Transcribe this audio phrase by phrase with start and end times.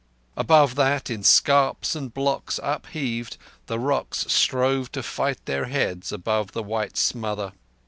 [0.35, 6.53] Above that, in scarps and blocks upheaved, the rocks strove to fight their heads above
[6.53, 7.53] the white smother.